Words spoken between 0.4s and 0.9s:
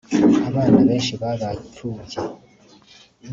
abana